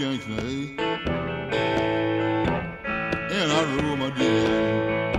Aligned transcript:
Kingston, 0.00 0.80
and 3.38 3.52
I 3.52 3.62
rule 3.74 3.96
my 3.98 4.08
day. 4.08 5.12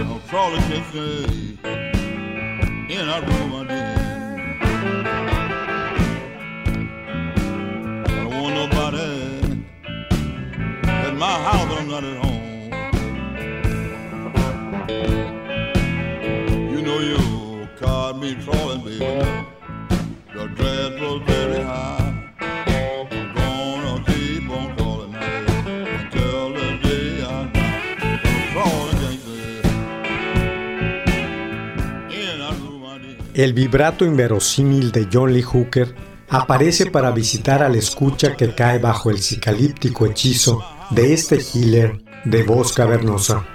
I'm 0.00 0.20
Crawley 0.20 0.58
Kingston, 0.60 1.58
and 1.66 3.10
I 3.10 3.18
rule 3.28 3.48
my 3.48 3.64
day. 3.68 3.94
I 8.06 8.08
don't 8.24 8.42
want 8.42 8.54
nobody 8.54 9.10
at 10.88 11.14
my 11.14 11.36
house 11.46 11.68
when 11.68 11.78
I'm 11.78 11.88
not 11.90 12.04
at 12.04 12.16
home. 12.24 12.72
You 16.72 16.80
know 16.80 16.98
you 17.00 17.18
caught 17.78 18.16
me 18.18 18.34
Crawley. 18.42 18.71
El 33.34 33.54
vibrato 33.54 34.04
inverosímil 34.04 34.92
de 34.92 35.08
John 35.10 35.32
Lee 35.32 35.40
Hooker 35.40 35.94
aparece 36.28 36.90
para 36.90 37.12
visitar 37.12 37.62
al 37.62 37.76
escucha 37.76 38.36
que 38.36 38.54
cae 38.54 38.78
bajo 38.78 39.10
el 39.10 39.18
psicalíptico 39.18 40.04
hechizo 40.04 40.62
de 40.90 41.14
este 41.14 41.38
healer 41.38 42.02
de 42.26 42.42
voz 42.42 42.74
cavernosa. 42.74 43.51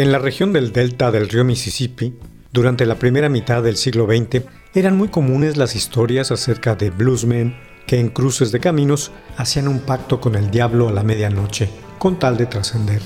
En 0.00 0.12
la 0.12 0.18
región 0.18 0.54
del 0.54 0.72
delta 0.72 1.10
del 1.10 1.28
río 1.28 1.44
Mississippi, 1.44 2.14
durante 2.54 2.86
la 2.86 2.94
primera 2.94 3.28
mitad 3.28 3.62
del 3.62 3.76
siglo 3.76 4.06
XX, 4.06 4.46
eran 4.72 4.96
muy 4.96 5.08
comunes 5.08 5.58
las 5.58 5.76
historias 5.76 6.30
acerca 6.30 6.74
de 6.74 6.88
bluesmen 6.88 7.54
que 7.86 8.00
en 8.00 8.08
cruces 8.08 8.50
de 8.50 8.60
caminos 8.60 9.12
hacían 9.36 9.68
un 9.68 9.80
pacto 9.80 10.18
con 10.18 10.36
el 10.36 10.50
diablo 10.50 10.88
a 10.88 10.92
la 10.92 11.02
medianoche, 11.02 11.68
con 11.98 12.18
tal 12.18 12.38
de 12.38 12.46
trascender. 12.46 13.02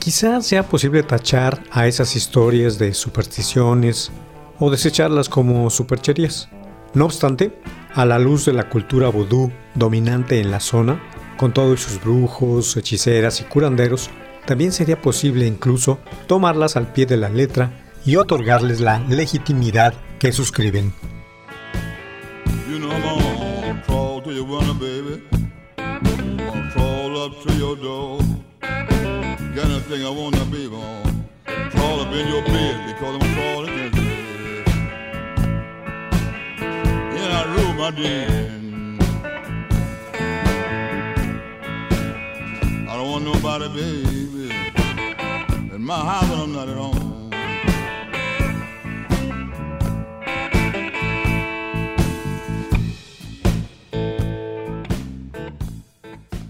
Quizás 0.00 0.44
sea 0.44 0.64
posible 0.64 1.04
tachar 1.04 1.62
a 1.70 1.86
esas 1.86 2.16
historias 2.16 2.76
de 2.76 2.92
supersticiones 2.92 4.10
o 4.58 4.68
desecharlas 4.68 5.28
como 5.28 5.70
supercherías. 5.70 6.48
No 6.92 7.04
obstante, 7.04 7.56
a 7.94 8.04
la 8.04 8.18
luz 8.18 8.46
de 8.46 8.52
la 8.52 8.68
cultura 8.68 9.10
vudú 9.10 9.52
dominante 9.76 10.40
en 10.40 10.50
la 10.50 10.58
zona, 10.58 11.00
con 11.36 11.54
todos 11.54 11.82
sus 11.82 12.02
brujos, 12.02 12.76
hechiceras 12.76 13.40
y 13.40 13.44
curanderos, 13.44 14.10
también 14.46 14.72
sería 14.72 15.00
posible 15.00 15.46
incluso 15.46 15.98
tomarlas 16.26 16.76
al 16.76 16.92
pie 16.92 17.06
de 17.06 17.16
la 17.16 17.28
letra 17.28 17.70
y 18.04 18.16
otorgarles 18.16 18.80
la 18.80 18.98
legitimidad 19.08 19.94
que 20.18 20.32
suscriben. 20.32 20.92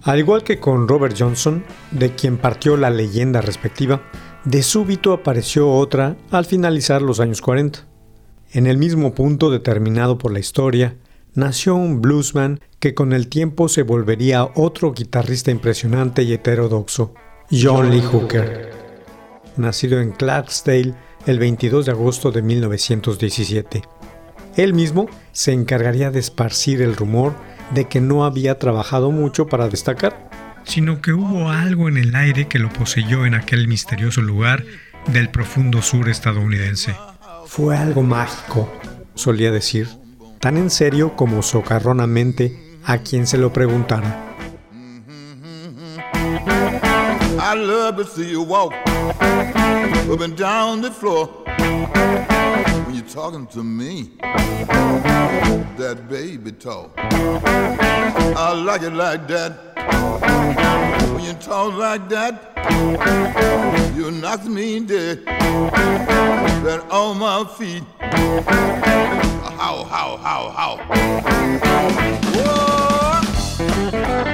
Al 0.04 0.18
igual 0.18 0.44
que 0.44 0.60
con 0.60 0.86
Robert 0.86 1.16
Johnson, 1.18 1.64
de 1.90 2.14
quien 2.14 2.36
partió 2.38 2.76
la 2.76 2.90
leyenda 2.90 3.40
respectiva, 3.40 4.02
de 4.44 4.62
súbito 4.62 5.12
apareció 5.12 5.72
otra 5.72 6.16
al 6.30 6.44
finalizar 6.44 7.02
los 7.02 7.18
años 7.18 7.40
40. 7.40 7.86
En 8.52 8.68
el 8.68 8.78
mismo 8.78 9.12
punto 9.12 9.50
determinado 9.50 10.18
por 10.18 10.32
la 10.32 10.38
historia, 10.38 10.96
nació 11.34 11.74
un 11.74 12.00
bluesman 12.00 12.60
que 12.78 12.94
con 12.94 13.12
el 13.12 13.28
tiempo 13.28 13.68
se 13.68 13.82
volvería 13.82 14.48
otro 14.54 14.92
guitarrista 14.92 15.50
impresionante 15.50 16.22
y 16.22 16.32
heterodoxo, 16.32 17.14
John 17.50 17.90
Lee 17.90 18.02
Hooker 18.02 18.91
nacido 19.56 20.00
en 20.00 20.12
Clarksdale 20.12 20.94
el 21.26 21.38
22 21.38 21.86
de 21.86 21.92
agosto 21.92 22.30
de 22.30 22.42
1917. 22.42 23.82
Él 24.56 24.74
mismo 24.74 25.08
se 25.32 25.52
encargaría 25.52 26.10
de 26.10 26.20
esparcir 26.20 26.82
el 26.82 26.96
rumor 26.96 27.34
de 27.72 27.88
que 27.88 28.00
no 28.00 28.24
había 28.24 28.58
trabajado 28.58 29.10
mucho 29.10 29.46
para 29.46 29.68
destacar, 29.68 30.30
sino 30.64 31.00
que 31.00 31.12
hubo 31.12 31.48
algo 31.50 31.88
en 31.88 31.96
el 31.96 32.14
aire 32.14 32.48
que 32.48 32.58
lo 32.58 32.68
poseyó 32.68 33.24
en 33.24 33.34
aquel 33.34 33.66
misterioso 33.68 34.20
lugar 34.20 34.64
del 35.06 35.30
profundo 35.30 35.82
sur 35.82 36.08
estadounidense. 36.08 36.94
Fue 37.46 37.76
algo 37.76 38.02
mágico, 38.02 38.72
solía 39.14 39.50
decir, 39.50 39.88
tan 40.38 40.56
en 40.56 40.70
serio 40.70 41.16
como 41.16 41.42
socarronamente 41.42 42.58
a 42.84 42.98
quien 42.98 43.26
se 43.26 43.38
lo 43.38 43.52
preguntara. 43.52 44.31
I 47.44 47.54
love 47.54 47.96
to 47.96 48.04
see 48.04 48.30
you 48.30 48.40
walk 48.40 48.72
up 48.72 50.20
and 50.20 50.36
down 50.36 50.80
the 50.80 50.92
floor 50.92 51.26
when 51.26 52.94
you're 52.94 53.04
talking 53.04 53.48
to 53.48 53.64
me. 53.64 54.12
That 55.76 56.06
baby 56.08 56.52
talk. 56.52 56.92
I 56.96 58.52
like 58.52 58.82
it 58.82 58.92
like 58.92 59.26
that. 59.26 59.74
When 61.12 61.24
you 61.24 61.32
talk 61.32 61.74
like 61.74 62.08
that, 62.10 62.54
you 63.96 64.12
knock 64.12 64.44
me 64.44 64.78
dead. 64.78 65.26
Right 65.26 66.80
on 66.92 67.18
my 67.18 67.44
feet. 67.58 67.82
How, 69.58 69.82
how, 69.82 70.16
how, 70.16 70.48
how. 70.50 70.76
Whoa. 72.36 74.31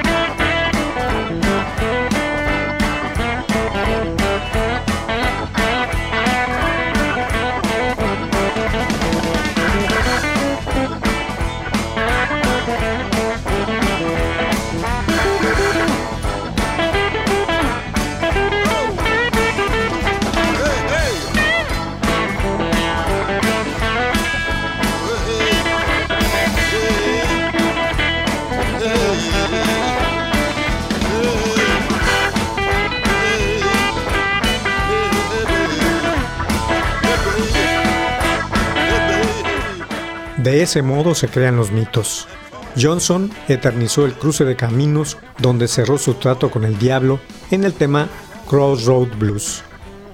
De 40.48 40.62
ese 40.62 40.80
modo 40.80 41.14
se 41.14 41.28
crean 41.28 41.56
los 41.56 41.72
mitos. 41.72 42.26
Johnson 42.74 43.30
eternizó 43.48 44.06
el 44.06 44.14
cruce 44.14 44.46
de 44.46 44.56
caminos 44.56 45.18
donde 45.36 45.68
cerró 45.68 45.98
su 45.98 46.14
trato 46.14 46.50
con 46.50 46.64
el 46.64 46.78
diablo 46.78 47.20
en 47.50 47.64
el 47.64 47.74
tema 47.74 48.08
Crossroad 48.48 49.08
Blues. 49.18 49.62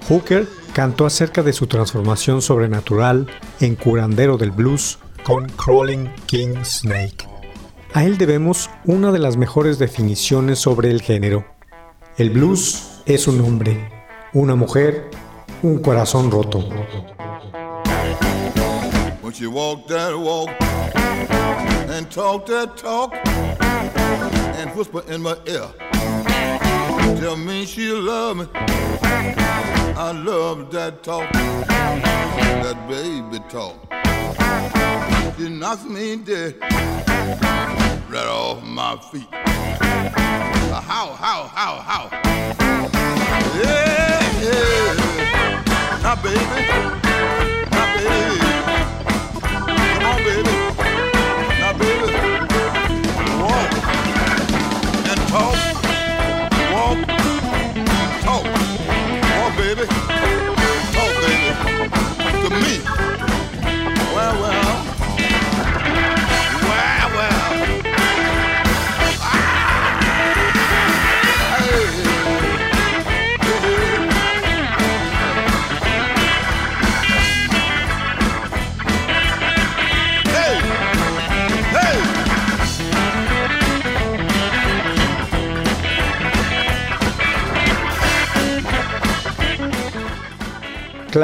Hooker 0.09 0.45
cantó 0.73 1.05
acerca 1.05 1.41
de 1.41 1.53
su 1.53 1.67
transformación 1.67 2.41
sobrenatural 2.41 3.27
en 3.61 3.75
curandero 3.75 4.37
del 4.37 4.51
blues 4.51 4.99
con 5.23 5.47
Crawling 5.47 6.13
King 6.25 6.65
Snake. 6.65 7.25
A 7.93 8.03
él 8.03 8.17
debemos 8.17 8.69
una 8.83 9.13
de 9.13 9.19
las 9.19 9.37
mejores 9.37 9.79
definiciones 9.79 10.59
sobre 10.59 10.91
el 10.91 11.01
género. 11.01 11.45
El 12.17 12.31
blues 12.31 13.01
es 13.05 13.29
un 13.29 13.39
hombre, 13.39 13.89
una 14.33 14.55
mujer, 14.55 15.09
un 15.61 15.77
corazón 15.77 16.29
roto. 16.29 16.67
And 19.41 19.53
walk 19.53 19.87
that 19.87 20.17
walk 20.17 20.49
and 21.89 22.09
talk 22.09 22.45
that 22.45 22.77
talk 22.77 23.13
and 23.25 24.69
whisper 24.75 25.03
in 25.11 25.21
my 25.21 25.37
ear. 25.47 25.67
Tell 27.19 27.35
me 27.35 27.65
she 27.65 27.91
love 27.91 28.37
me. 28.37 28.45
I 28.53 30.11
love 30.11 30.71
that 30.71 31.03
talk, 31.03 31.31
that 31.33 32.87
baby 32.87 33.43
talk. 33.49 33.75
She 35.37 35.49
knocks 35.49 35.83
me 35.83 36.15
dead 36.17 36.55
right 38.09 38.27
off 38.27 38.63
my 38.63 38.97
feet. 39.11 39.27
How, 39.33 41.11
how, 41.13 41.47
how, 41.47 41.75
how? 41.81 42.09
Yeah, 43.61 44.41
yeah. 44.41 46.01
Now, 46.03 46.15
baby, 46.21 47.04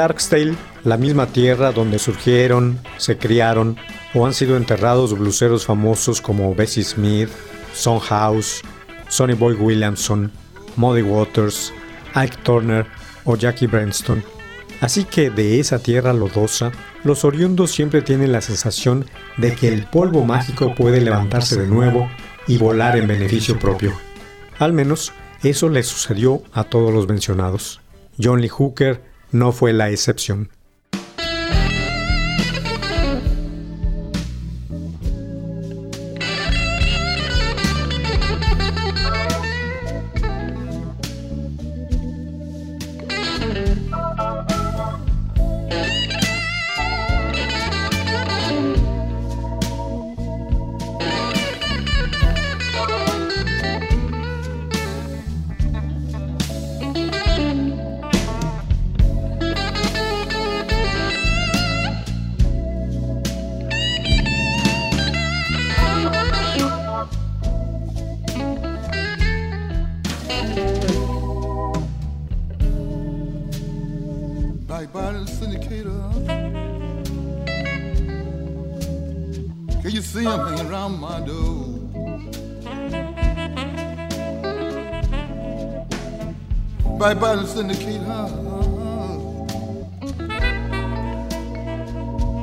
Clarksdale, 0.02 0.56
la 0.82 0.96
misma 0.96 1.26
tierra 1.28 1.70
donde 1.70 2.00
surgieron, 2.00 2.80
se 2.96 3.18
criaron 3.18 3.76
o 4.14 4.26
han 4.26 4.34
sido 4.34 4.56
enterrados 4.56 5.16
bluseros 5.16 5.64
famosos 5.64 6.20
como 6.20 6.52
Bessie 6.56 6.82
Smith, 6.82 7.28
Son 7.72 8.00
House, 8.00 8.62
Sonny 9.08 9.34
Boy 9.34 9.54
Williamson, 9.54 10.32
Muddy 10.74 11.02
Waters, 11.02 11.72
Ike 12.14 12.36
Turner 12.42 12.84
o 13.22 13.36
Jackie 13.36 13.68
Branston. 13.68 14.24
Así 14.80 15.04
que 15.04 15.30
de 15.30 15.60
esa 15.60 15.78
tierra 15.78 16.12
lodosa, 16.12 16.72
los 17.04 17.24
oriundos 17.24 17.70
siempre 17.70 18.02
tienen 18.02 18.32
la 18.32 18.40
sensación 18.40 19.06
de 19.36 19.54
que 19.54 19.68
el 19.68 19.86
polvo 19.86 20.24
mágico 20.24 20.74
puede 20.74 21.00
levantarse 21.00 21.60
de 21.60 21.68
nuevo 21.68 22.10
y 22.48 22.58
volar 22.58 22.96
en 22.96 23.06
beneficio 23.06 23.56
propio. 23.56 23.92
Al 24.58 24.72
menos 24.72 25.12
eso 25.44 25.68
le 25.68 25.84
sucedió 25.84 26.42
a 26.52 26.64
todos 26.64 26.92
los 26.92 27.06
mencionados. 27.06 27.80
John 28.20 28.40
Lee 28.40 28.48
Hooker, 28.48 29.11
no 29.32 29.52
fue 29.52 29.72
la 29.72 29.90
excepción. 29.90 30.50
like 74.82 74.92
Byron 74.92 75.26
Syndicator. 75.26 76.12
Can 79.80 79.90
you 79.92 80.02
see 80.02 80.24
him 80.24 80.40
hanging 80.40 80.66
around 80.66 80.98
my 80.98 81.20
door? 81.20 81.78
By 86.98 87.14
Byron 87.14 87.46
Syndicator. 87.46 88.28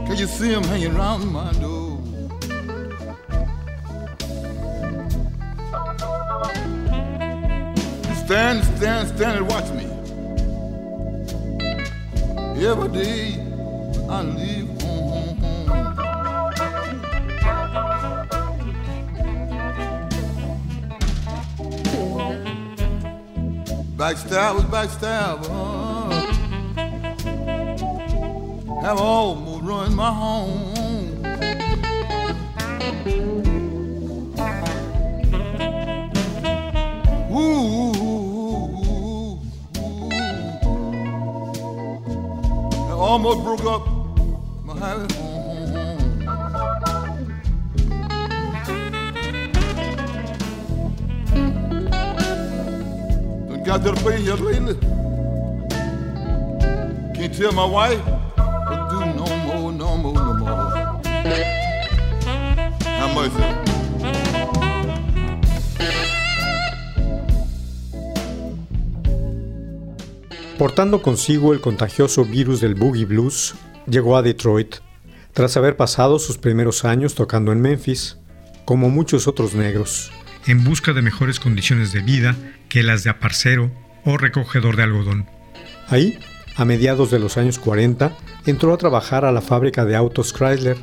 Can 0.08 0.18
you 0.18 0.28
see 0.28 0.54
him 0.54 0.64
hanging 0.64 0.96
around 0.96 1.30
my 1.34 1.52
door? 1.54 1.98
Stand, 8.24 8.64
stand, 8.78 9.08
stand 9.10 9.40
and 9.40 9.50
watch 9.50 9.70
me. 9.72 9.89
Every 12.62 12.90
day 12.90 13.36
I 14.10 14.22
leave 14.22 14.68
Backstabbers, 23.96 24.66
backstabbers. 24.70 25.50
Have 28.82 29.00
almost 29.00 29.64
ruined 29.64 29.96
my 29.96 30.12
home. 30.12 30.70
Almost 43.26 43.44
broke 43.44 43.66
up 43.66 43.86
my 44.64 44.76
happy 44.80 45.14
home. 45.14 45.40
got 53.66 53.84
to 53.84 53.92
the 53.92 53.98
place 53.98 54.26
lately. 54.40 54.76
Can't 57.14 57.34
tell 57.38 57.52
my 57.52 57.66
wife 57.66 58.04
to 58.06 58.88
do 58.90 59.00
no 59.14 59.26
more, 59.46 59.72
no 59.74 59.98
more, 59.98 60.14
no 60.14 60.34
more. 60.34 60.72
How 62.84 63.14
much 63.14 63.59
Portando 70.60 71.02
consigo 71.02 71.54
el 71.54 71.62
contagioso 71.62 72.26
virus 72.26 72.60
del 72.60 72.76
boogie 72.76 73.06
blues, 73.06 73.56
llegó 73.88 74.18
a 74.18 74.22
Detroit, 74.22 74.76
tras 75.32 75.56
haber 75.56 75.78
pasado 75.78 76.20
sus 76.20 76.38
primeros 76.38 76.84
años 76.84 77.16
tocando 77.16 77.54
en 77.54 77.62
Memphis, 77.62 78.18
como 78.66 78.90
muchos 78.90 79.28
otros 79.30 79.56
negros 79.56 80.12
en 80.48 80.66
busca 80.66 80.92
de 80.92 81.02
mejores 81.02 81.40
condiciones 81.40 81.94
de 81.94 82.02
vida 82.02 82.36
que 82.68 82.84
las 82.84 83.06
de 83.06 83.10
aparcero 83.10 83.72
o 84.04 84.18
recogedor 84.18 84.76
de 84.76 84.84
algodón. 84.84 85.28
Ahí, 85.88 86.20
a 86.58 86.66
mediados 86.66 87.10
de 87.10 87.20
los 87.20 87.38
años 87.38 87.58
40, 87.58 88.18
entró 88.46 88.74
a 88.74 88.78
trabajar 88.78 89.24
a 89.24 89.32
la 89.32 89.42
fábrica 89.42 89.86
de 89.86 89.96
autos 89.96 90.34
Chrysler 90.34 90.76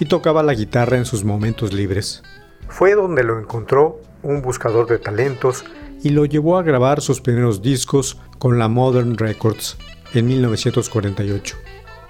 y 0.00 0.06
tocaba 0.06 0.42
la 0.42 0.54
guitarra 0.54 0.96
en 0.96 1.04
sus 1.04 1.22
momentos 1.22 1.72
libres. 1.72 2.24
Fue 2.68 2.94
donde 2.96 3.22
lo 3.22 3.38
encontró 3.38 4.00
un 4.24 4.42
buscador 4.42 4.88
de 4.88 4.98
talentos 4.98 5.64
y 6.02 6.10
lo 6.10 6.24
llevó 6.24 6.58
a 6.58 6.62
grabar 6.62 7.00
sus 7.00 7.20
primeros 7.20 7.62
discos 7.62 8.16
con 8.38 8.58
la 8.58 8.68
Modern 8.68 9.18
Records 9.18 9.76
en 10.14 10.26
1948. 10.26 11.56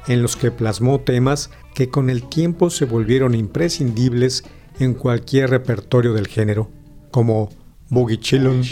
en 0.07 0.23
los 0.23 0.35
que 0.35 0.51
plasmó 0.51 1.01
temas 1.01 1.51
que 1.75 1.91
con 1.91 2.11
el 2.11 2.29
tiempo 2.29 2.71
se 2.71 2.85
volvieron 2.85 3.35
imprescindibles 3.35 4.45
en 4.79 4.95
cualquier 4.95 5.51
repertorio 5.51 6.15
del 6.15 6.27
género, 6.27 6.71
como 7.11 7.51
Boogie 7.91 8.19
Chillun, 8.19 8.63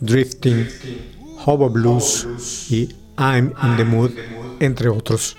Drifting, 0.00 0.66
Hobo 1.46 1.70
Blues 1.70 2.26
y 2.70 2.88
I'm 3.16 3.52
in 3.62 3.76
the 3.76 3.84
Mood, 3.84 4.10
entre 4.60 4.88
otros. 4.88 5.36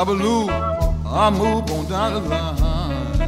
I 0.00 0.04
believe, 0.04 0.48
I 0.48 1.28
move 1.28 1.70
on 1.70 1.86
down 1.86 2.14
the 2.14 2.20
line. 2.20 3.20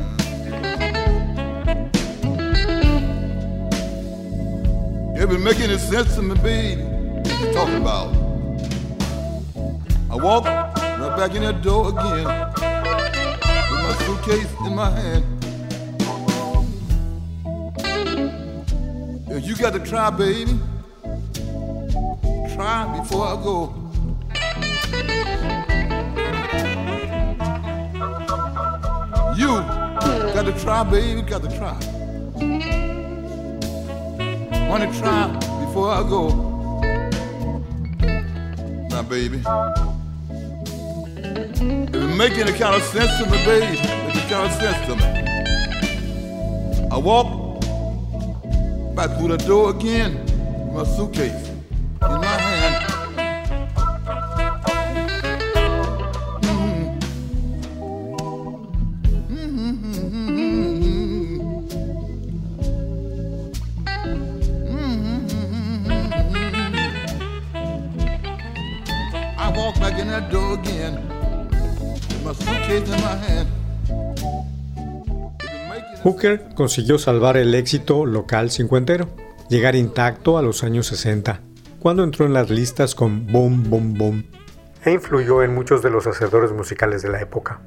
It 5.14 5.28
been 5.28 5.44
making 5.44 5.64
any 5.64 5.76
sense 5.76 6.14
to 6.14 6.22
me, 6.22 6.34
baby. 6.36 6.80
What 6.80 7.40
you 7.40 7.52
talking 7.52 7.76
about? 7.76 8.14
I 10.10 10.16
walk 10.16 10.46
right 10.46 11.14
back 11.14 11.34
in 11.34 11.42
that 11.42 11.60
door 11.60 11.90
again 11.90 12.24
with 13.70 13.80
my 13.82 13.94
suitcase 14.06 14.50
in 14.64 14.74
my 14.74 14.88
hand. 14.88 15.24
You 19.44 19.56
got 19.56 19.74
to 19.74 19.78
try, 19.78 20.08
baby 20.08 20.58
try 22.54 22.98
before 22.98 23.26
I 23.26 23.34
go. 23.42 23.81
You 29.36 29.48
got 30.34 30.44
to 30.44 30.52
try, 30.62 30.84
baby, 30.84 31.22
got 31.22 31.42
to 31.42 31.48
try. 31.56 31.76
Wanna 34.68 34.92
try 34.98 35.28
before 35.64 35.90
I 35.90 36.02
go. 36.02 36.28
Now, 38.88 39.02
baby, 39.02 39.42
if 41.38 41.94
it 41.94 42.16
make 42.16 42.32
any 42.32 42.52
kind 42.52 42.74
of 42.76 42.82
sense 42.82 43.10
to 43.18 43.30
me, 43.30 43.44
baby, 43.44 43.76
make 43.76 44.16
any 44.16 44.28
kind 44.28 44.46
of 44.46 44.52
sense 44.52 44.86
to 44.86 44.96
me. 44.96 45.04
I 46.90 46.96
walk 46.98 47.26
back 48.94 49.16
through 49.18 49.28
the 49.28 49.38
door 49.38 49.70
again, 49.70 50.18
with 50.66 50.74
my 50.74 50.84
suitcase. 50.84 51.41
Hooker 76.02 76.48
consiguió 76.54 76.98
salvar 76.98 77.36
el 77.36 77.54
éxito 77.54 78.06
local 78.06 78.50
cincuentero, 78.50 79.08
llegar 79.48 79.76
intacto 79.76 80.38
a 80.38 80.42
los 80.42 80.64
años 80.64 80.86
60, 80.86 81.40
cuando 81.78 82.02
entró 82.02 82.26
en 82.26 82.32
las 82.32 82.50
listas 82.50 82.94
con 82.94 83.26
Boom 83.26 83.68
Boom 83.68 83.94
Boom, 83.94 84.24
e 84.84 84.92
influyó 84.92 85.42
en 85.42 85.54
muchos 85.54 85.82
de 85.82 85.90
los 85.90 86.06
hacedores 86.06 86.52
musicales 86.52 87.02
de 87.02 87.10
la 87.10 87.20
época. 87.20 87.60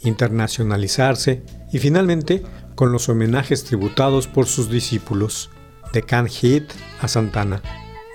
Internacionalizarse 0.00 1.42
y 1.72 1.78
finalmente 1.78 2.42
con 2.74 2.90
los 2.90 3.08
homenajes 3.08 3.64
tributados 3.64 4.26
por 4.26 4.46
sus 4.46 4.70
discípulos, 4.70 5.50
de 5.92 6.02
Can 6.02 6.26
Hit 6.26 6.70
a 7.00 7.08
Santana, 7.08 7.62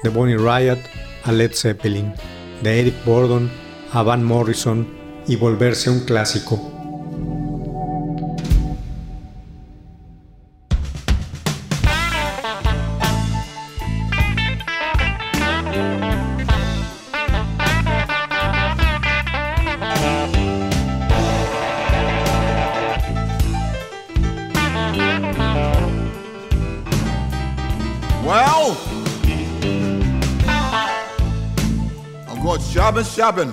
de 0.03 0.09
Bonnie 0.09 0.37
Riot 0.37 0.79
a 1.23 1.31
Led 1.31 1.53
Zeppelin, 1.53 2.13
de 2.63 2.79
Eric 2.79 2.95
Burdon 3.05 3.51
a 3.91 4.01
Van 4.01 4.23
Morrison 4.23 4.87
y 5.27 5.35
volverse 5.35 5.89
un 5.89 5.99
clásico. 6.05 6.73
Shopping, 32.61 33.05
shopping. 33.05 33.51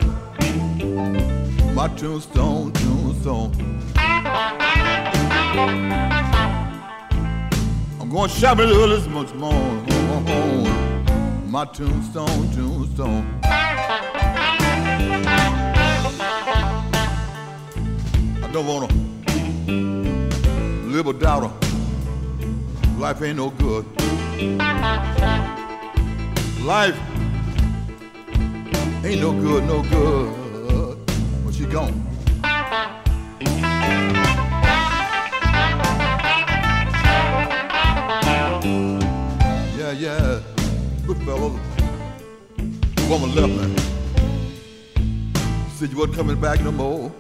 My 1.75 1.87
tombstone, 1.97 2.73
tombstone. 2.73 3.53
I'm 8.01 8.11
going 8.11 8.31
shopping 8.31 8.69
a 8.69 8.73
little 8.73 9.09
much 9.11 9.33
more. 9.35 9.53
My 11.47 11.65
tombstone, 11.67 12.51
tombstone. 12.51 13.39
I 18.43 18.51
don't 18.53 18.67
wanna 18.67 18.89
live 20.89 21.07
a 21.07 21.13
doubter. 21.13 21.53
Life 22.99 23.23
ain't 23.23 23.37
no 23.37 23.51
good. 23.51 23.87
Life 26.65 26.99
Ain't 29.11 29.23
no 29.23 29.33
good, 29.33 29.65
no 29.65 29.83
good. 29.83 30.97
But 31.45 31.53
she 31.53 31.65
gone. 31.67 32.01
Yeah, 39.77 39.91
yeah. 39.91 40.41
Good 41.09 41.17
fellow. 41.25 41.59
The 42.95 43.07
Woman 43.11 43.35
left 43.35 43.53
me. 43.53 43.75
Said 45.75 45.91
you 45.91 45.99
wasn't 45.99 46.15
coming 46.15 46.41
back 46.41 46.61
no 46.63 46.71
more. 46.71 47.11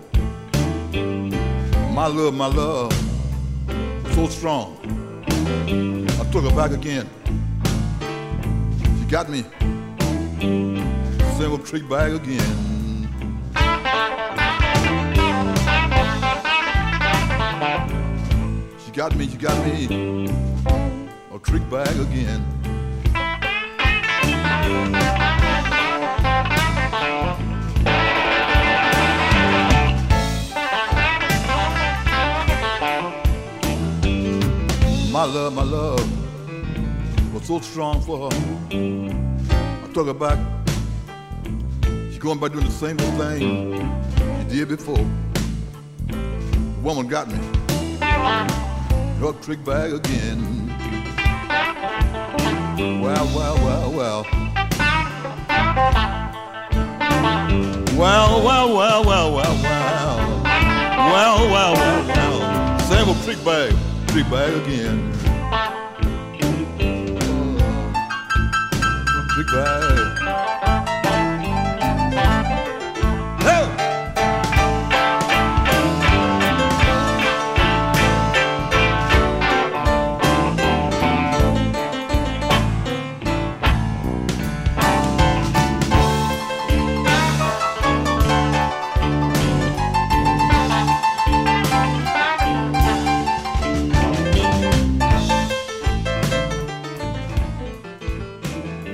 My 1.93 2.07
love, 2.07 2.35
my 2.35 2.47
love. 2.47 2.93
So 4.15 4.29
strong. 4.29 4.79
I 6.21 6.31
took 6.31 6.45
her 6.45 6.55
back 6.55 6.71
again. 6.71 7.11
She 9.01 9.07
got 9.07 9.29
me 9.29 9.45
single 11.41 11.59
trick 11.59 11.89
bag 11.89 12.13
again. 12.13 13.09
She 18.85 18.91
got 18.93 19.17
me, 19.17 19.27
she 19.27 19.39
got 19.39 19.57
me 19.65 20.29
a 21.35 21.39
trick 21.39 21.63
bag 21.71 21.97
again. 21.99 22.45
My 35.11 35.25
love, 35.25 35.55
my 35.55 35.63
love 35.63 37.33
was 37.33 37.45
so 37.47 37.61
strong 37.61 38.03
for 38.03 38.31
her. 38.31 38.37
I 38.71 39.91
took 39.95 40.07
her 40.07 40.13
back 40.13 40.60
going 42.21 42.39
by 42.39 42.49
doing 42.49 42.67
the 42.67 42.71
same 42.71 43.01
old 43.01 43.15
thing 43.15 43.73
you 44.51 44.67
did 44.67 44.69
before. 44.69 45.07
Woman 46.83 47.09
got 47.09 47.29
me. 47.29 47.39
Her 49.19 49.33
trick 49.41 49.65
bag 49.65 49.95
again. 49.95 50.69
Well, 53.01 53.27
well, 53.35 53.57
well, 53.65 53.91
well. 53.93 54.27
Well, 57.99 58.45
well, 58.45 58.77
well, 58.77 59.05
well, 59.07 59.35
well, 59.35 59.63
well. 59.63 60.43
Well, 60.43 61.51
well, 61.51 61.73
well, 61.75 62.07
well. 62.07 62.79
Same 62.81 63.09
old 63.09 63.23
trick 63.25 63.43
bag, 63.43 63.75
trick 64.09 64.29
bag 64.29 64.53
again. 64.63 65.11
Uh, 68.71 69.27
trick 69.35 69.47
bag. 69.47 70.20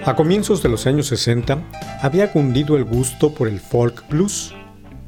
A 0.06 0.14
comienzos 0.14 0.62
de 0.62 0.68
los 0.68 0.86
años 0.86 1.08
60 1.08 1.64
había 2.00 2.30
cundido 2.30 2.76
el 2.76 2.84
gusto 2.84 3.34
por 3.34 3.48
el 3.48 3.58
folk 3.58 4.08
blues. 4.08 4.54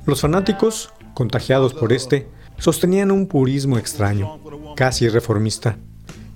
Los 0.06 0.22
fanáticos, 0.22 0.92
contagiados 1.14 1.72
por 1.72 1.92
este, 1.92 2.26
sostenían 2.58 3.12
un 3.12 3.28
purismo 3.28 3.78
extraño, 3.78 4.40
casi 4.74 5.08
reformista. 5.08 5.78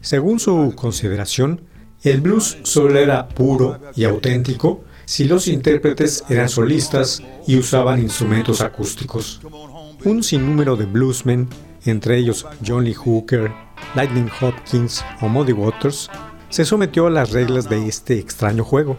Según 0.00 0.38
su 0.38 0.74
consideración, 0.76 1.62
el 2.04 2.20
blues 2.20 2.58
solo 2.62 3.00
era 3.00 3.28
puro 3.28 3.80
y 3.96 4.04
auténtico 4.04 4.84
si 5.06 5.24
los 5.24 5.48
intérpretes 5.48 6.22
eran 6.28 6.48
solistas 6.48 7.20
y 7.48 7.56
usaban 7.56 8.00
instrumentos 8.00 8.60
acústicos. 8.60 9.40
Un 10.04 10.22
sinnúmero 10.22 10.76
de 10.76 10.86
bluesmen, 10.86 11.48
entre 11.84 12.16
ellos 12.16 12.46
John 12.64 12.84
Lee 12.84 12.94
Hooker, 12.94 13.50
Lightning 13.96 14.30
Hopkins 14.40 15.04
o 15.20 15.26
Muddy 15.28 15.52
Waters, 15.52 16.08
se 16.52 16.66
sometió 16.66 17.06
a 17.06 17.10
las 17.10 17.30
reglas 17.30 17.70
de 17.70 17.88
este 17.88 18.18
extraño 18.18 18.62
juego. 18.62 18.98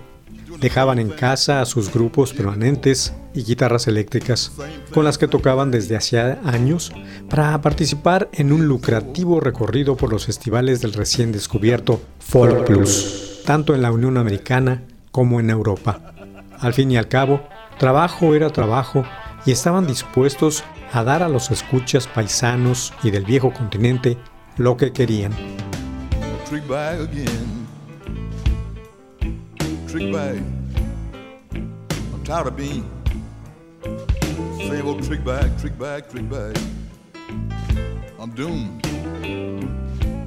Dejaban 0.59 0.97
en 0.97 1.09
casa 1.09 1.61
a 1.61 1.65
sus 1.67 1.93
grupos 1.93 2.33
permanentes 2.33 3.13
y 3.35 3.43
guitarras 3.43 3.85
eléctricas, 3.87 4.53
con 4.91 5.05
las 5.05 5.19
que 5.19 5.27
tocaban 5.27 5.69
desde 5.69 5.95
hacía 5.95 6.39
años, 6.45 6.91
para 7.29 7.61
participar 7.61 8.27
en 8.33 8.51
un 8.51 8.67
lucrativo 8.67 9.39
recorrido 9.39 9.95
por 9.95 10.11
los 10.11 10.25
festivales 10.25 10.81
del 10.81 10.93
recién 10.93 11.31
descubierto 11.31 12.01
Folk 12.17 12.65
Plus, 12.65 13.43
tanto 13.45 13.75
en 13.75 13.83
la 13.83 13.91
Unión 13.91 14.17
Americana 14.17 14.85
como 15.11 15.39
en 15.39 15.51
Europa. 15.51 16.15
Al 16.59 16.73
fin 16.73 16.91
y 16.91 16.97
al 16.97 17.07
cabo, 17.07 17.47
trabajo 17.77 18.33
era 18.33 18.49
trabajo 18.49 19.05
y 19.45 19.51
estaban 19.51 19.85
dispuestos 19.85 20.63
a 20.91 21.03
dar 21.03 21.21
a 21.21 21.29
los 21.29 21.51
escuchas 21.51 22.07
paisanos 22.07 22.93
y 23.03 23.11
del 23.11 23.25
viejo 23.25 23.53
continente 23.53 24.17
lo 24.57 24.75
que 24.75 24.91
querían. 24.91 25.33
Trick 26.45 26.67
bag 26.67 26.99
again. 26.99 27.67
Trick 29.87 30.11
bag. 30.11 30.43
I'm 31.53 32.23
tired 32.23 32.47
of 32.47 32.57
being 32.57 32.89
same 34.57 34.87
old 34.87 35.03
trick 35.03 35.23
bag, 35.23 35.57
trick 35.59 35.77
bag, 35.77 36.09
trick 36.09 36.29
bag. 36.29 36.57
I'm 38.19 38.31
doomed. 38.31 38.85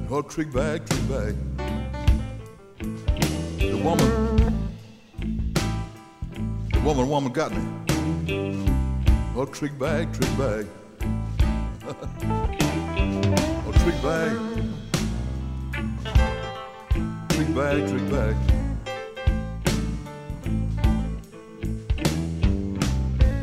Oh, 0.09 0.21
trick 0.21 0.51
bag, 0.51 0.85
trick 0.85 1.09
bag. 1.09 1.35
The 3.59 3.81
woman, 3.83 4.63
the 6.71 6.79
woman, 6.79 7.09
woman 7.09 7.31
got 7.31 7.51
me. 7.51 7.63
Oh, 9.35 9.45
trick 9.45 9.77
bag, 9.77 10.11
trick 10.13 10.37
bag. 10.37 10.67
oh, 13.67 13.73
trick 13.83 14.01
bag 14.01 14.56
trick 17.47 17.55
bag, 17.55 17.87
trick 17.87 18.11
back. 18.11 18.35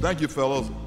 Thank 0.01 0.21
you, 0.21 0.29
fellas. 0.29 0.84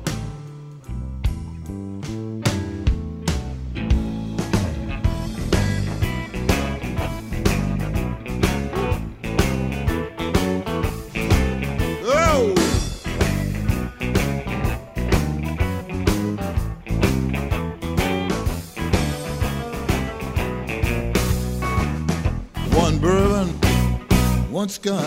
One 24.58 24.70
sky, 24.70 25.06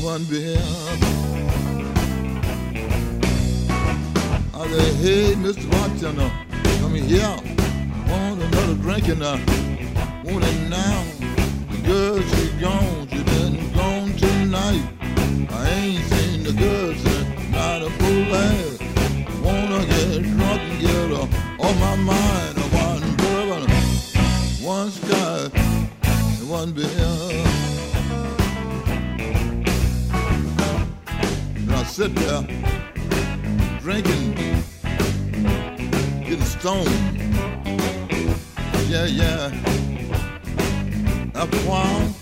one 0.00 0.22
beer. 0.30 0.56
I 4.54 4.66
say, 4.70 4.94
hey, 5.02 5.34
Mr. 5.34 5.68
Bartender, 5.72 6.22
uh, 6.22 6.78
come 6.78 6.94
here. 6.94 7.36
Want 8.06 8.40
another 8.40 8.74
drink 8.74 9.08
and 9.08 9.24
I 9.24 9.34
want 10.22 10.44
it 10.44 10.68
now. 10.70 11.02
The 11.72 11.78
girl, 11.84 12.22
she 12.22 12.60
gone, 12.60 13.08
she 13.08 13.24
been 13.24 13.72
gone 13.74 14.12
tonight. 14.12 14.86
I 15.50 15.68
ain't 15.70 16.04
seen 16.04 16.44
the 16.44 16.52
girl 16.52 16.94
since 16.94 17.50
not 17.50 17.82
a 17.82 17.90
full 17.90 18.34
ass. 18.36 18.78
Wanna 19.42 19.84
get 19.84 20.22
drunk 20.22 20.60
and 20.62 20.80
get 20.80 21.10
her 21.10 21.28
off 21.58 21.76
my 21.80 21.96
mind. 21.96 22.56
One 22.86 23.16
bourbon, 23.16 23.68
one 24.62 24.90
sky, 24.92 25.48
one 26.46 26.70
beer. 26.70 27.51
Sit 31.92 32.14
there 32.14 32.42
drinking, 33.80 34.32
getting 36.22 36.42
stoned. 36.42 36.88
Yeah, 38.88 39.04
yeah. 39.04 39.52
After 41.34 41.58
a 41.58 41.66
while, 41.68 42.14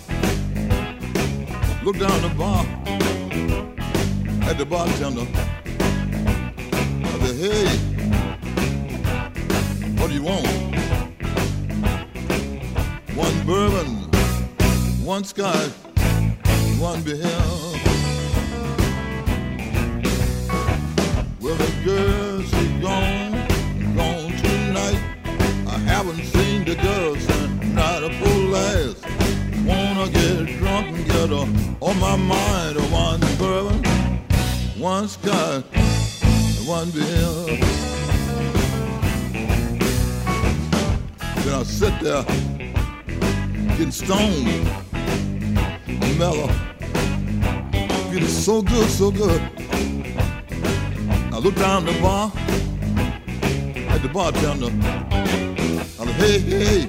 look 1.85 1.97
down 1.97 2.21
the 2.21 2.33
bar 2.37 2.65
at 4.49 4.57
the 4.57 4.65
bartender. 4.65 5.25
I 7.05 7.19
said, 7.21 7.37
hey, 7.37 7.67
what 9.95 10.09
do 10.09 10.13
you 10.13 10.23
want? 10.23 10.47
One 13.15 13.45
bourbon, 13.45 13.87
one 15.05 15.23
scotch, 15.23 15.71
one 16.77 17.01
beer. 17.03 17.90
Well, 21.85 21.95
the 21.95 22.01
girl, 22.03 22.41
she 22.41 22.81
gone, 22.81 23.31
gone 23.95 24.31
tonight. 24.37 25.01
I 25.67 25.77
haven't 25.79 26.23
seen 26.25 26.65
the 26.65 26.75
girl 26.75 27.15
since 27.15 27.65
not 27.73 28.03
a 28.03 28.09
full 28.13 28.43
last. 28.49 29.05
Wanna 29.65 30.09
get 30.11 30.57
drunk 30.59 30.97
and 30.97 31.05
get 31.05 31.29
her 31.29 31.77
on 31.79 31.99
my 31.99 32.15
mind. 32.15 32.77
One 32.91 33.19
bourbon, 33.37 33.83
one 34.77 35.07
scotch, 35.07 35.63
one 36.65 36.89
beer. 36.91 37.57
Then 41.43 41.53
I 41.53 41.63
sit 41.63 41.99
there, 42.01 42.23
getting 43.77 43.91
stoned, 43.91 44.65
mellow, 46.17 46.47
feeling 48.11 48.27
so 48.27 48.61
good, 48.61 48.89
so 48.89 49.09
good 49.09 49.50
look 51.41 51.55
down 51.55 51.83
the 51.85 51.93
bar 51.93 52.31
at 53.89 54.01
the 54.03 54.09
bartender. 54.13 54.67
I 55.99 56.05
said, 56.05 56.19
hey, 56.19 56.39
hey, 56.39 56.85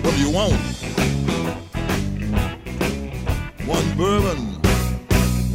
what 0.00 0.14
do 0.14 0.20
you 0.20 0.30
want? 0.30 0.54
One 3.66 3.96
bourbon, 3.96 4.38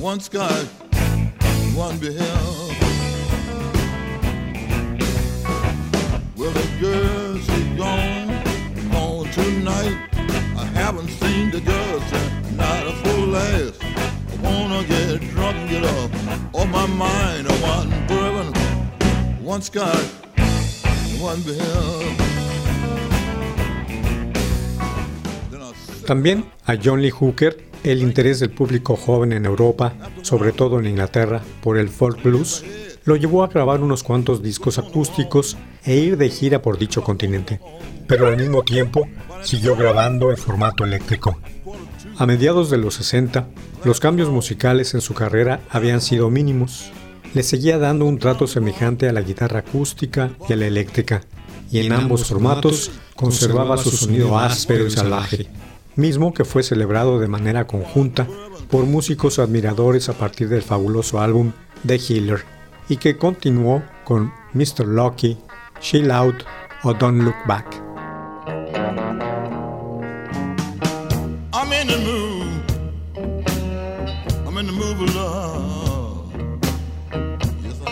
one 0.01 0.19
scotch, 0.19 0.67
one 1.73 1.97
beer. 1.99 2.11
Well, 6.35 6.51
the 6.51 6.67
girl, 6.81 7.37
she 7.37 7.77
gone, 7.77 8.43
gone 8.91 9.31
tonight. 9.31 9.97
I 10.57 10.65
haven't 10.73 11.07
seen 11.07 11.51
the 11.51 11.61
girl 11.61 12.01
since 12.01 12.26
También 26.05 26.45
a 26.65 26.75
John 26.81 27.01
Lee 27.01 27.11
Hooker 27.11 27.67
el 27.83 28.01
interés 28.01 28.39
del 28.39 28.49
público 28.49 28.95
joven 28.95 29.33
en 29.33 29.45
Europa, 29.45 29.93
sobre 30.21 30.51
todo 30.51 30.79
en 30.79 30.87
Inglaterra, 30.87 31.41
por 31.61 31.77
el 31.77 31.89
folk 31.89 32.21
blues, 32.23 32.63
lo 33.05 33.15
llevó 33.15 33.43
a 33.43 33.47
grabar 33.47 33.81
unos 33.81 34.03
cuantos 34.03 34.41
discos 34.41 34.77
acústicos 34.77 35.57
e 35.85 35.95
ir 35.95 36.17
de 36.17 36.29
gira 36.29 36.61
por 36.61 36.77
dicho 36.77 37.03
continente, 37.03 37.61
pero 38.07 38.27
al 38.27 38.37
mismo 38.37 38.63
tiempo 38.63 39.07
siguió 39.41 39.75
grabando 39.75 40.31
en 40.31 40.37
formato 40.37 40.83
eléctrico. 40.83 41.39
A 42.19 42.25
mediados 42.25 42.71
de 42.71 42.77
los 42.77 42.95
60, 42.95 43.47
los 43.83 43.99
cambios 43.99 44.29
musicales 44.29 44.95
en 44.95 45.01
su 45.01 45.13
carrera 45.13 45.61
habían 45.69 46.01
sido 46.01 46.31
mínimos, 46.31 46.91
le 47.35 47.43
seguía 47.43 47.77
dando 47.77 48.05
un 48.05 48.17
trato 48.17 48.47
semejante 48.47 49.07
a 49.07 49.13
la 49.13 49.21
guitarra 49.21 49.59
acústica 49.59 50.31
y 50.49 50.53
a 50.53 50.55
la 50.55 50.65
eléctrica, 50.65 51.21
y 51.69 51.79
en 51.79 51.91
ambos 51.91 52.25
formatos 52.25 52.89
conservaba 53.15 53.77
su 53.77 53.91
sonido 53.91 54.39
áspero 54.39 54.87
y 54.87 54.91
salvaje, 54.91 55.47
mismo 55.95 56.33
que 56.33 56.43
fue 56.43 56.63
celebrado 56.63 57.19
de 57.19 57.27
manera 57.27 57.67
conjunta 57.67 58.27
por 58.71 58.85
músicos 58.85 59.37
admiradores 59.37 60.09
a 60.09 60.13
partir 60.13 60.49
del 60.49 60.63
fabuloso 60.63 61.21
álbum 61.21 61.51
The 61.85 61.99
Healer, 61.99 62.43
y 62.89 62.97
que 62.97 63.17
continuó 63.17 63.83
con 64.05 64.33
Mr. 64.53 64.87
Lucky, 64.87 65.37
Chill 65.81 66.09
Out 66.09 66.43
o 66.81 66.95
Don't 66.95 67.21
Look 67.21 67.35
Back. 67.47 67.86
move 74.77 75.01
along. 75.09 76.61
Yes, 77.63 77.81
I 77.85 77.89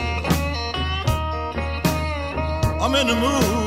am. 2.77 2.81
I'm 2.81 2.95
in 2.95 3.07
the 3.07 3.15
mood. 3.15 3.64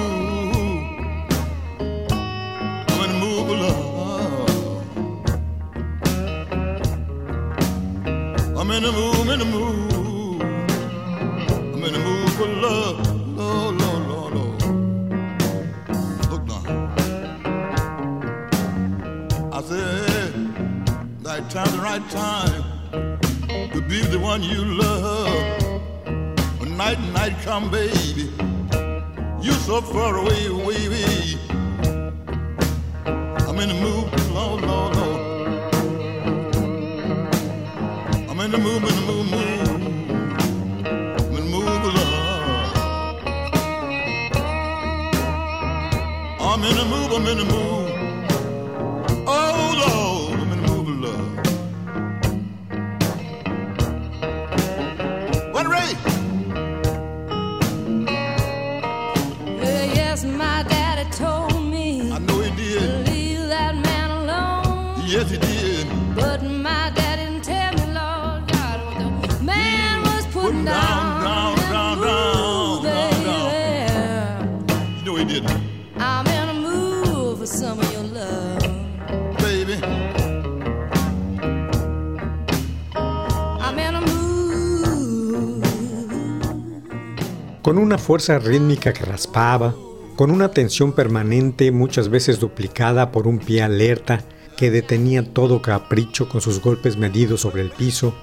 Con 87.68 87.76
una 87.76 87.98
fuerza 87.98 88.38
rítmica 88.38 88.94
que 88.94 89.04
raspaba, 89.04 89.74
con 90.16 90.30
una 90.30 90.52
tensión 90.52 90.94
permanente 90.94 91.70
muchas 91.70 92.08
veces 92.08 92.40
duplicada 92.40 93.12
por 93.12 93.26
un 93.26 93.38
pie 93.38 93.60
alerta 93.60 94.24
que 94.56 94.70
detenía 94.70 95.34
todo 95.34 95.60
capricho 95.60 96.30
con 96.30 96.40
sus 96.40 96.62
golpes 96.62 96.96
medidos 96.96 97.42
sobre 97.42 97.60
el 97.60 97.68
piso, 97.68 98.14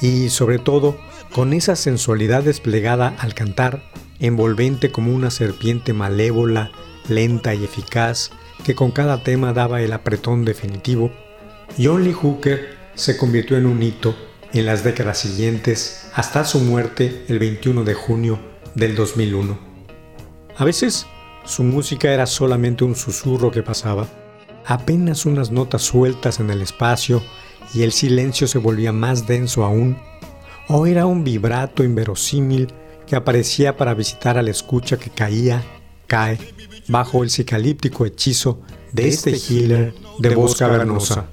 y 0.00 0.28
sobre 0.28 0.60
todo 0.60 0.96
con 1.32 1.54
esa 1.54 1.74
sensualidad 1.74 2.44
desplegada 2.44 3.16
al 3.18 3.34
cantar, 3.34 3.82
envolvente 4.20 4.92
como 4.92 5.12
una 5.12 5.32
serpiente 5.32 5.92
malévola, 5.92 6.70
lenta 7.08 7.52
y 7.52 7.64
eficaz, 7.64 8.30
que 8.62 8.76
con 8.76 8.92
cada 8.92 9.24
tema 9.24 9.52
daba 9.52 9.82
el 9.82 9.92
apretón 9.92 10.44
definitivo, 10.44 11.10
John 11.82 12.04
Lee 12.04 12.12
Hooker 12.12 12.76
se 12.94 13.16
convirtió 13.16 13.56
en 13.56 13.66
un 13.66 13.82
hito 13.82 14.14
en 14.52 14.66
las 14.66 14.84
décadas 14.84 15.18
siguientes 15.18 16.10
hasta 16.14 16.44
su 16.44 16.60
muerte 16.60 17.24
el 17.26 17.40
21 17.40 17.82
de 17.82 17.94
junio 17.94 18.53
del 18.74 18.94
2001. 18.94 19.58
A 20.56 20.64
veces 20.64 21.06
su 21.44 21.62
música 21.62 22.12
era 22.12 22.26
solamente 22.26 22.84
un 22.84 22.96
susurro 22.96 23.50
que 23.50 23.62
pasaba, 23.62 24.06
apenas 24.66 25.26
unas 25.26 25.50
notas 25.50 25.82
sueltas 25.82 26.40
en 26.40 26.50
el 26.50 26.62
espacio 26.62 27.22
y 27.74 27.82
el 27.82 27.92
silencio 27.92 28.46
se 28.46 28.58
volvía 28.58 28.92
más 28.92 29.26
denso 29.26 29.64
aún, 29.64 29.98
o 30.68 30.86
era 30.86 31.06
un 31.06 31.24
vibrato 31.24 31.84
inverosímil 31.84 32.72
que 33.06 33.16
aparecía 33.16 33.76
para 33.76 33.94
visitar 33.94 34.38
a 34.38 34.42
la 34.42 34.50
escucha 34.50 34.96
que 34.96 35.10
caía, 35.10 35.62
cae, 36.06 36.38
bajo 36.88 37.22
el 37.22 37.30
psicalíptico 37.30 38.06
hechizo 38.06 38.60
de 38.92 39.08
este 39.08 39.36
healer 39.36 39.94
de 40.18 40.34
voz 40.34 40.56
cavernosa. 40.56 41.26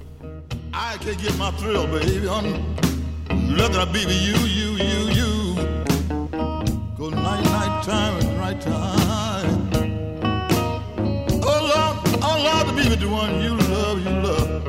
I 0.74 0.96
can't 1.04 1.20
get 1.20 1.36
my 1.38 1.50
thrill, 1.58 1.86
baby. 1.86 2.26
I'm 2.26 3.56
looking 3.56 3.76
at 3.76 3.92
baby, 3.92 4.14
you, 4.14 4.36
you, 4.46 4.76
you, 4.78 5.10
you. 5.10 5.31
Time 7.82 8.16
and 8.20 8.38
right 8.38 8.60
time. 8.60 9.70
Oh 11.42 11.60
Lord, 11.72 11.96
oh 12.22 12.36
Lord, 12.44 12.68
to 12.68 12.72
be 12.80 12.88
with 12.88 13.00
the 13.00 13.08
one 13.08 13.42
you 13.42 13.56
love, 13.56 13.98
you 14.04 14.10
love. 14.22 14.62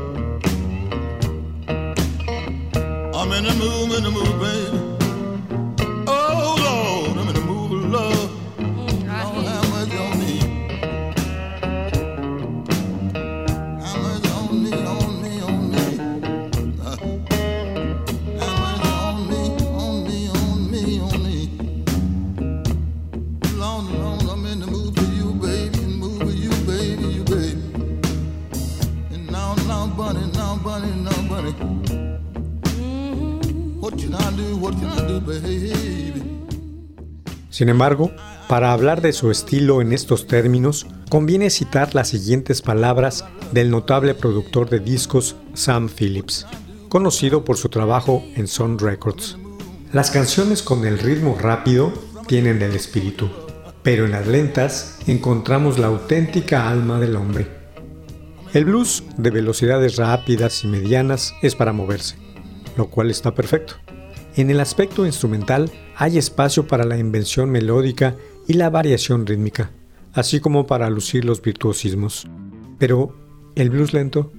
I'm 3.15 3.32
in 3.34 3.43
the 3.43 3.54
mood, 3.54 3.97
in 3.97 4.04
the 4.04 4.10
mood, 4.10 4.39
baby. 4.41 4.83
Sin 37.53 37.69
embargo, 37.69 38.11
para 38.47 38.73
hablar 38.73 39.01
de 39.01 39.13
su 39.13 39.29
estilo 39.29 39.79
en 39.79 39.93
estos 39.93 40.25
términos, 40.25 40.87
conviene 41.07 41.51
citar 41.51 41.93
las 41.93 42.07
siguientes 42.07 42.63
palabras 42.63 43.25
del 43.51 43.69
notable 43.69 44.15
productor 44.15 44.71
de 44.71 44.79
discos 44.79 45.35
Sam 45.53 45.87
Phillips, 45.87 46.47
conocido 46.89 47.45
por 47.45 47.57
su 47.57 47.69
trabajo 47.69 48.25
en 48.35 48.47
Sun 48.47 48.79
Records. 48.79 49.37
Las 49.91 50.09
canciones 50.09 50.63
con 50.63 50.83
el 50.83 50.97
ritmo 50.97 51.37
rápido 51.39 51.93
tienen 52.25 52.59
el 52.63 52.75
espíritu, 52.75 53.29
pero 53.83 54.05
en 54.05 54.13
las 54.13 54.25
lentas 54.25 54.97
encontramos 55.05 55.77
la 55.77 55.87
auténtica 55.87 56.67
alma 56.67 56.99
del 56.99 57.15
hombre. 57.15 57.47
El 58.55 58.65
blues 58.65 59.03
de 59.17 59.29
velocidades 59.29 59.97
rápidas 59.97 60.63
y 60.63 60.67
medianas 60.67 61.35
es 61.43 61.53
para 61.53 61.71
moverse, 61.71 62.15
lo 62.77 62.89
cual 62.89 63.11
está 63.11 63.35
perfecto. 63.35 63.75
En 64.36 64.50
el 64.50 64.60
aspecto 64.60 65.06
instrumental 65.06 65.72
hay 65.96 66.17
espacio 66.17 66.65
para 66.65 66.86
la 66.86 66.98
invención 66.98 67.52
melódica 67.52 68.15
y 68.48 68.54
la 68.54 68.72
variación 68.72 69.28
rítmica, 69.28 69.69
así 70.13 70.39
como 70.39 70.65
para 70.65 70.89
lucir 70.89 71.24
los 71.24 71.39
virtuosismos. 71.39 72.28
Pero 72.80 73.15
el 73.56 73.69
blues 73.69 73.93
lento, 73.93 74.32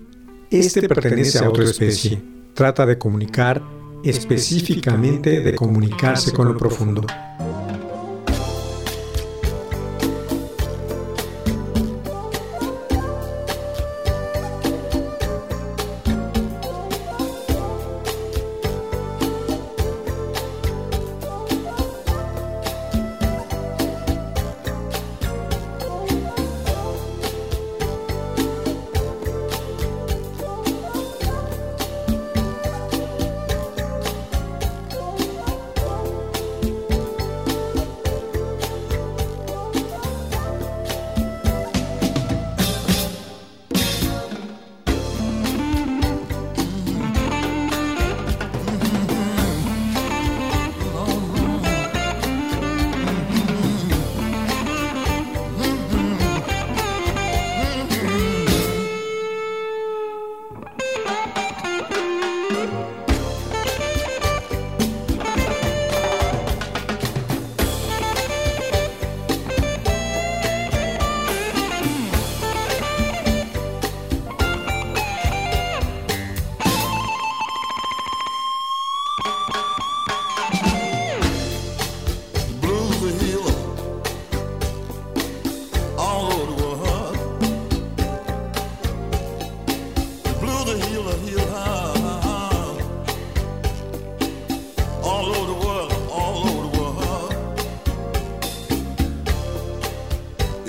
este 0.51 0.89
pertenece 0.89 1.39
a 1.39 1.49
otra 1.49 1.65
especie. 1.65 2.21
Trata 2.55 2.87
de 2.87 2.99
comunicar, 2.99 3.63
específicamente 4.03 5.41
de 5.41 5.55
comunicarse 5.55 6.33
con 6.33 6.49
lo 6.49 6.57
profundo. 6.57 7.07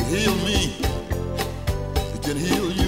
can 0.06 0.18
heal 0.18 0.36
me. 0.36 0.76
It 2.14 2.22
can 2.22 2.38
heal 2.38 2.72
you. 2.72 2.85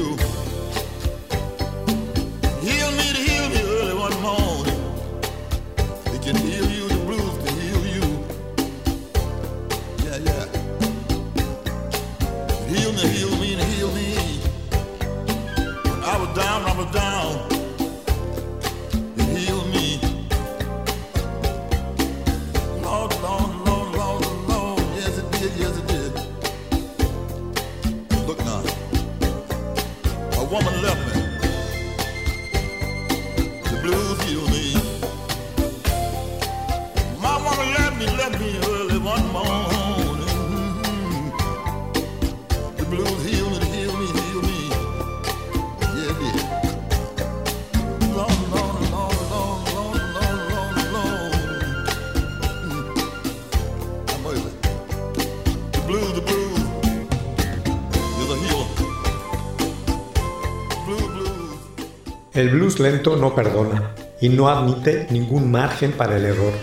El 62.37 62.49
blues 62.51 62.79
lento 62.79 63.17
no 63.17 63.33
perdona 63.33 63.95
y 64.21 64.29
no 64.29 64.47
admite 64.47 65.07
ningún 65.09 65.49
margen 65.49 65.91
para 65.91 66.17
el 66.17 66.25
error. 66.25 66.53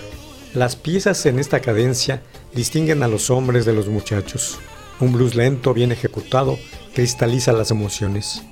Las 0.55 0.77
piezas 0.77 1.27
en 1.27 1.41
esta 1.41 1.59
cadencia 1.59 2.23
distinguen 2.55 3.03
a 3.03 3.09
los 3.09 3.29
hombres 3.29 3.65
de 3.65 3.73
los 3.73 3.89
muchachos. 3.89 4.61
Un 5.01 5.13
blues 5.13 5.35
lento 5.35 5.75
bien 5.75 5.91
ejecutado 5.91 6.61
cristaliza 6.95 7.53
las 7.53 7.73
emociones. 7.73 8.45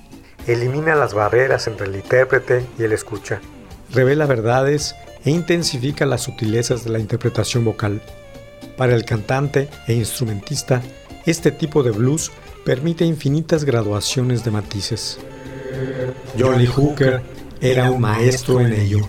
Elimina 0.48 0.96
las 0.96 1.14
barreras 1.14 1.68
entre 1.68 1.86
el 1.86 1.94
intérprete 1.94 2.66
y 2.76 2.82
el 2.82 2.92
escucha. 2.92 3.40
Revela 3.92 4.26
verdades 4.26 4.96
e 5.24 5.30
intensifica 5.30 6.04
las 6.06 6.22
sutilezas 6.22 6.82
de 6.82 6.90
la 6.90 6.98
interpretación 6.98 7.64
vocal. 7.64 8.02
Para 8.76 8.96
el 8.96 9.04
cantante 9.04 9.68
e 9.86 9.92
instrumentista, 9.92 10.82
este 11.24 11.52
tipo 11.52 11.84
de 11.84 11.92
blues 11.92 12.32
permite 12.64 13.04
infinitas 13.04 13.64
graduaciones 13.64 14.42
de 14.42 14.50
matices. 14.50 15.20
Jolly 16.38 16.66
Hooker 16.66 17.20
era 17.60 17.90
un 17.90 18.00
maestro 18.00 18.60
en 18.60 18.72
ello. 18.72 19.08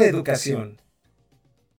Radio 0.00 0.16
Educación. 0.18 0.77